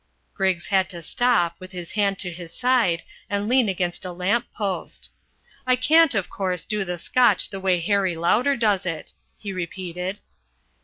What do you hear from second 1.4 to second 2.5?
with his hand to